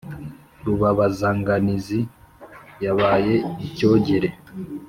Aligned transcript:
Rubabazanganizi, 0.65 1.99
nabaye 2.81 3.35
icyogere, 3.65 4.29